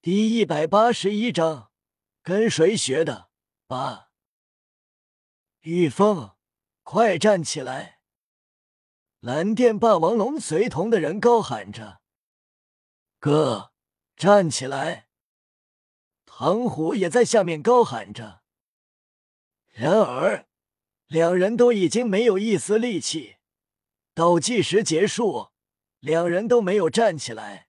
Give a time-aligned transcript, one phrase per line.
[0.00, 1.72] 第一百八十一章，
[2.22, 3.30] 跟谁学的？
[3.66, 4.10] 八。
[5.62, 6.36] 玉凤，
[6.84, 7.98] 快站起来！
[9.18, 12.00] 蓝电霸王龙随同的人高喊着
[13.18, 13.72] ：“哥，
[14.16, 15.08] 站起来！”
[16.24, 18.42] 唐虎也在下面高喊着。
[19.66, 20.46] 然而，
[21.08, 23.38] 两人都已经没有一丝力气。
[24.14, 25.50] 倒计时结束，
[25.98, 27.67] 两人都没有站起来。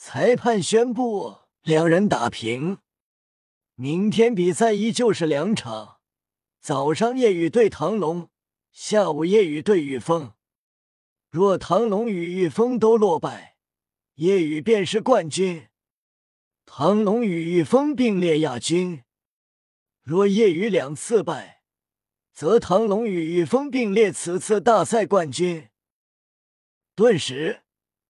[0.00, 2.78] 裁判宣布两人打平。
[3.74, 5.98] 明天比赛依旧是两场：
[6.60, 8.30] 早上夜雨对唐龙，
[8.70, 10.34] 下午夜雨对玉峰。
[11.30, 13.56] 若唐龙与玉峰都落败，
[14.14, 15.66] 夜雨便是冠军。
[16.64, 19.02] 唐龙与玉峰并列亚军，
[20.04, 21.64] 若夜雨两次败，
[22.32, 25.70] 则唐龙与玉峰并列此次大赛冠军。
[26.94, 27.64] 顿时，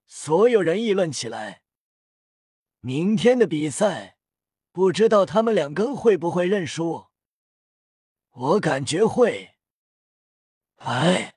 [0.07, 1.62] 所有人议论起来。
[2.80, 4.18] 明天的比赛，
[4.70, 7.07] 不知道他们两个会不会认输？
[8.30, 9.57] 我感觉会。
[10.76, 11.35] 哎，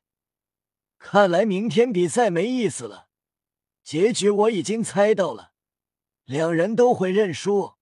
[0.99, 3.07] 看来明天比赛没意思了。
[3.83, 5.53] 结局我已经猜到了。
[6.25, 7.73] 两人都会认输，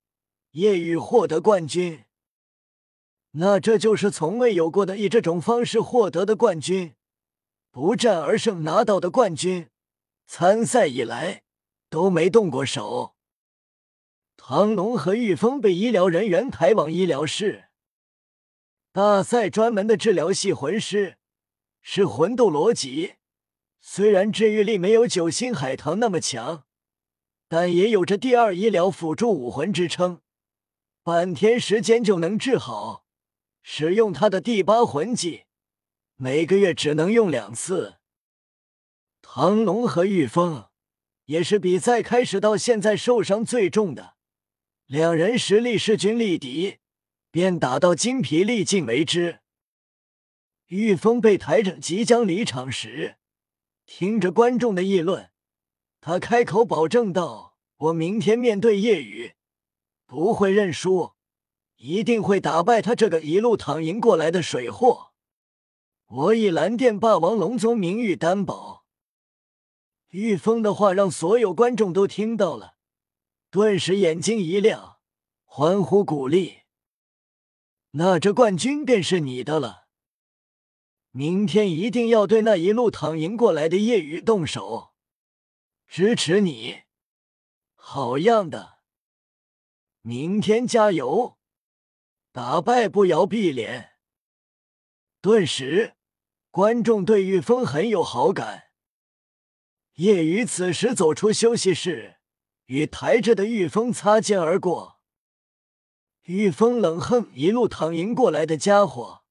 [0.52, 2.06] 叶雨获得冠军。
[3.32, 6.96] 那这就是从未有过的以这种方式获得的冠军，
[7.70, 9.70] 不战而胜拿到的冠军。
[10.26, 11.44] 参赛以来
[11.90, 13.18] 都没动过手。
[14.52, 17.66] 唐龙和玉峰被医疗人员抬往医疗室。
[18.92, 21.20] 大赛专门的治疗系魂师
[21.84, 23.14] 是魂斗罗级，
[23.80, 26.64] 虽然治愈力没有九星海棠那么强。
[27.48, 30.22] 但也有着第二医疗辅助武魂之称，
[31.04, 33.06] 半天时间就能治好。
[33.62, 35.44] 使用他的第八魂技，
[36.16, 37.98] 每个月只能用两次。
[39.22, 40.70] 唐龙和玉峰
[41.26, 44.16] 也是比赛开始到现在受伤最重的，
[44.90, 46.80] 两人实力势均力敌，
[47.30, 49.42] 便打到精疲力尽为止。
[50.70, 53.18] 玉峰被抬着即将离场时，
[53.86, 55.30] 听着观众的议论。
[56.02, 59.34] 他开口保证道：“我明天面对夜雨，
[60.08, 61.12] 不会认输，
[61.76, 65.12] 一定会打败他这个一路躺赢过来的水货。
[66.08, 68.86] 我以蓝电霸王龙宗名誉担保。”
[70.10, 72.79] 玉峰的话让所有观众都听到了，
[73.52, 75.00] 顿时眼睛一亮，
[75.44, 76.60] 欢呼鼓励
[77.92, 79.88] ：“那这冠军便是你的了！
[81.10, 84.94] 明天一定要对那一路躺赢过来的夜雨动手！”
[85.90, 86.82] 支持你，
[87.74, 88.82] 好样的！
[90.02, 91.40] 明天加油，
[92.32, 93.94] 打败不摇碧莲。
[95.22, 95.96] 顿时，
[96.52, 98.66] 观众对玉峰很有好感。
[99.96, 102.19] 叶雨此时走出休息室，
[102.70, 105.00] 与抬着的玉峰擦肩而过。
[106.26, 109.24] 玉峰冷哼：“一路躺赢过来的家伙，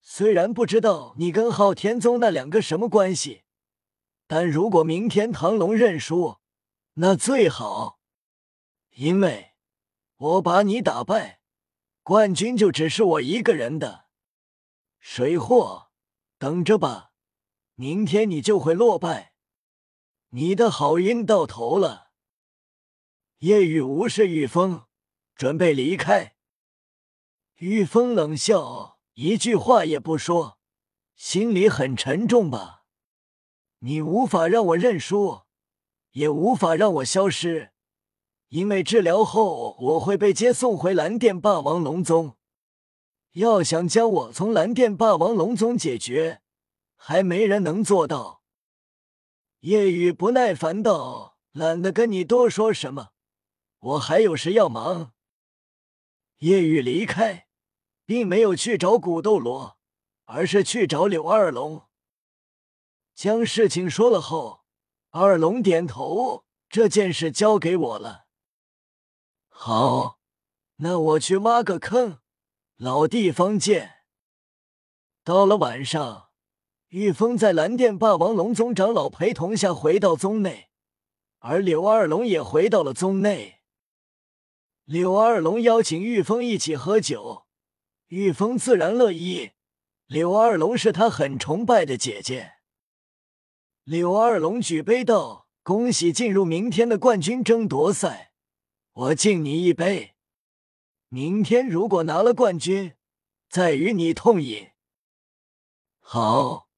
[0.00, 3.42] 虽然不知道你跟昊天宗那两个什么关系。”
[4.26, 6.38] 但如果明天唐龙认输，
[6.94, 8.00] 那最好，
[8.96, 9.52] 因为
[10.16, 11.40] 我把你打败，
[12.02, 14.06] 冠军就只是我一个人的。
[14.98, 15.90] 水货，
[16.38, 17.12] 等着吧，
[17.76, 19.34] 明天你就会落败，
[20.30, 22.11] 你的好运到头了。
[23.42, 24.84] 夜雨无视玉峰，
[25.34, 26.36] 准备离开。
[27.56, 30.60] 玉峰冷笑，一句话也不说，
[31.16, 32.84] 心里很沉重吧。
[33.80, 35.40] 你无法让我认输，
[36.12, 37.72] 也无法让我消失，
[38.50, 42.36] 因为治疗后我会被接送回蓝电霸王龙宗。
[43.32, 46.42] 要想将我从蓝电霸王龙宗解决，
[46.94, 48.44] 还没人能做到。
[49.62, 53.08] 夜雨不耐烦道：“懒得跟你多说什么，
[53.82, 55.12] 我还有事要忙。”
[56.38, 57.46] 夜雨离开，
[58.04, 59.78] 并没有去找古斗罗，
[60.24, 61.88] 而是去找柳二龙。
[63.14, 64.64] 将事情说了后，
[65.10, 68.26] 二龙点头，这件事交给我了。
[69.48, 70.18] 好，
[70.76, 72.18] 那我去挖个坑，
[72.76, 74.06] 老地方见。
[75.22, 76.30] 到了晚上，
[76.88, 80.70] 玉峰在蓝电霸王龙宗长老陪同下回到宗内，
[81.38, 83.61] 而柳二龙也回到了宗内。
[84.84, 87.46] 柳二龙邀请玉峰一起喝酒，
[88.08, 89.52] 玉峰自然乐意。
[90.06, 92.54] 柳二龙是他很崇拜的姐姐。
[93.84, 98.32] 柳二龙举杯道：“恭喜进入明天的冠军争夺赛，
[98.92, 100.14] 我敬你一杯。
[101.08, 102.94] 明天如果拿了冠军，
[103.48, 104.70] 再与你痛饮。”
[106.00, 106.68] 好。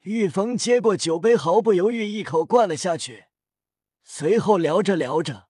[0.00, 3.24] 玉峰接过酒杯，毫不犹豫一口灌了下去。
[4.02, 5.48] 随后聊着聊着，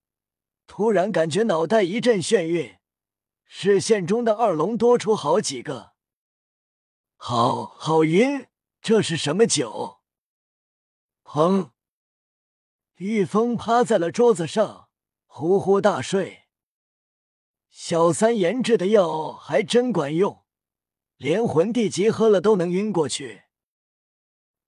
[0.66, 2.78] 突然感觉脑袋一阵眩晕，
[3.44, 5.92] 视线中的二龙多出好几个。
[7.16, 8.46] 好好晕，
[8.80, 10.00] 这是什么酒？
[11.24, 11.70] 砰！
[12.96, 14.88] 玉峰趴在了桌子上，
[15.26, 16.44] 呼呼大睡。
[17.68, 20.44] 小三研制的药还真管用，
[21.16, 23.42] 连魂帝级喝了都能晕过去。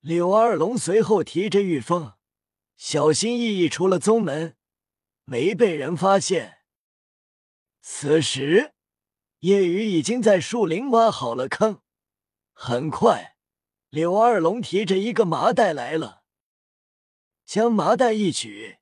[0.01, 2.13] 柳二龙随后提着玉峰，
[2.77, 4.58] 小心翼翼出了宗门，
[5.31, 6.61] 没被人发现。
[7.83, 8.73] 此时，
[9.41, 11.83] 叶雨已经在树林挖好了坑。
[12.55, 13.37] 很快，
[13.91, 16.23] 柳二龙提着一个麻袋来了，
[17.45, 18.79] 将麻袋一举，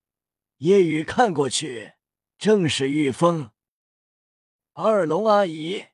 [0.58, 1.94] 叶雨看过去，
[2.38, 3.50] 正是玉峰。
[4.72, 5.86] 二龙阿姨，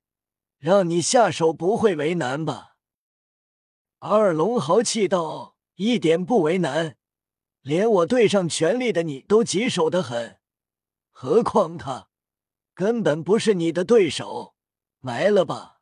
[0.58, 2.76] 让你下手不会为难吧？
[4.00, 6.98] 二龙豪气道：“一点不为难，
[7.62, 10.40] 连我对上全力的你都棘手的很，
[11.22, 12.08] 何况他
[12.74, 14.56] 根本不是你的对手，
[14.98, 15.80] 埋了吧。”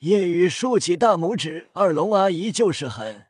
[0.00, 3.28] 夜雨竖起大拇指，二龙阿姨就是狠。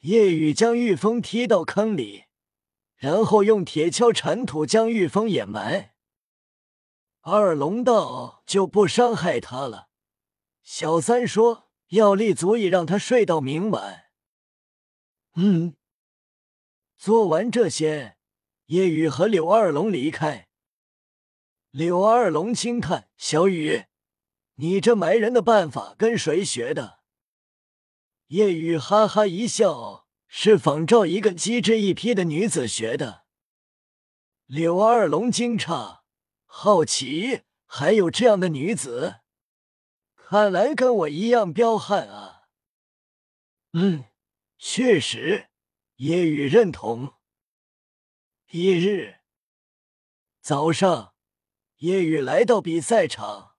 [0.00, 2.24] 夜雨将玉峰踢到坑里，
[2.96, 5.94] 然后用铁锹铲土将玉峰掩埋。
[7.20, 9.88] 二龙道就不伤害他了。
[10.64, 14.06] 小三说药力足以让他睡到明晚。
[15.36, 15.76] 嗯，
[16.98, 18.13] 做完这些，
[18.66, 20.48] 叶雨和柳二龙离开。
[21.70, 23.86] 柳二龙轻叹：“小雨。”
[24.56, 27.00] 你这埋人的办法跟谁学的？
[28.28, 33.24] 叶雨哈哈一笑，是仿照一个机智一批的女子学的。
[34.46, 36.02] 柳二龙惊诧，
[36.46, 39.16] 好奇还有这样的女子，
[40.14, 42.42] 看来跟我一样彪悍啊。
[43.72, 44.04] 嗯，
[44.56, 45.48] 确实，
[45.96, 47.14] 叶雨认同。
[48.56, 49.16] 一日
[50.40, 51.16] 早上，
[51.78, 53.56] 叶雨来到比赛场。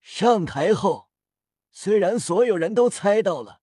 [0.00, 1.12] 上台后，
[1.70, 3.60] 虽然所有人都猜到了，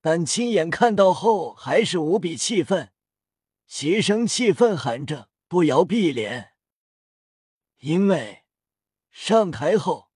[0.00, 2.92] 但亲眼看到后还是无比气愤，
[3.64, 6.54] 齐声气愤喊着“不摇碧脸”。
[7.78, 8.42] 因为
[9.12, 10.10] 上台后，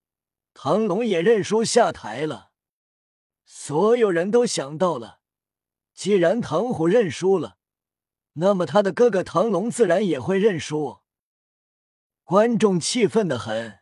[0.52, 2.50] 唐龙也认输下台了。
[3.44, 5.20] 所有人都想到了，
[5.94, 7.58] 既然唐虎认输了，
[8.34, 11.00] 那么他的哥哥唐龙自然也会认输。
[12.24, 13.80] 观众气愤的很。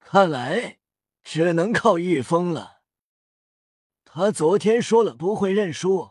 [0.00, 0.78] 看来
[1.22, 2.82] 只能靠玉峰了。
[4.04, 6.10] 他昨天说了不会认输，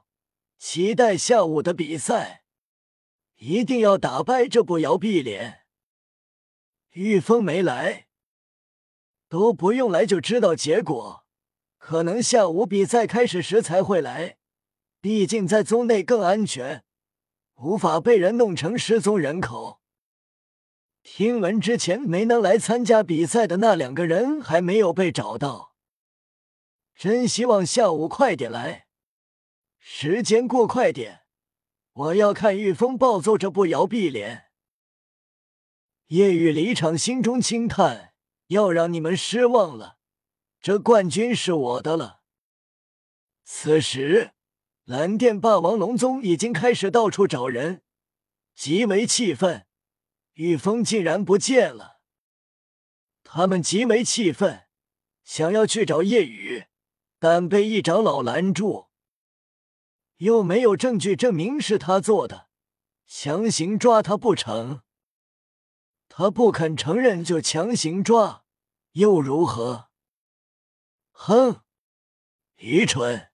[0.57, 2.45] 期待下午的比赛，
[3.35, 5.65] 一定要打败这不摇碧脸。
[6.91, 8.07] 玉峰没来，
[9.29, 11.25] 都不用来就知道结果，
[11.77, 14.37] 可能下午比赛开始时才会来。
[14.99, 16.83] 毕竟在宗内更安全，
[17.61, 19.81] 无法被人弄成失踪人口。
[21.03, 25.75] 听闻之前没能来参加比赛的那两个人还没有被找到，
[26.95, 28.87] 真希望下午快点来，
[29.79, 31.21] 时间过快点，
[31.93, 34.45] 我要看玉峰暴揍这部摇碧脸。
[36.07, 38.13] 夜雨离场，心中轻叹：
[38.47, 39.97] 要让你们失望了，
[40.59, 42.21] 这冠军是我的了。
[43.43, 44.31] 此时，
[44.91, 47.81] 蓝电霸王龙宗已经开始到处找人，
[48.53, 49.65] 极为气愤。
[50.33, 52.01] 玉峰竟然不见了，
[53.23, 54.67] 他们极为气愤，
[55.23, 56.65] 想要去找叶雨，
[57.19, 58.89] 但被一长老拦住，
[60.17, 62.49] 又没有证据证明是他做的，
[63.07, 64.81] 强行抓他不成？
[66.09, 68.43] 他不肯承认就强行抓，
[68.91, 69.89] 又如何？
[71.13, 71.61] 哼，
[72.57, 73.30] 愚蠢！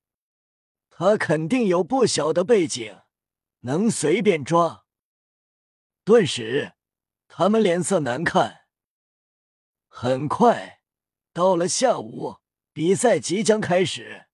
[0.99, 3.01] 他肯定有不小的背景，
[3.59, 4.85] 能随便抓？
[6.03, 6.73] 顿时。
[7.27, 8.61] 他们脸色难看。
[9.87, 10.81] 很快，
[11.31, 12.37] 到了下午，
[12.73, 14.25] 比赛即将开始。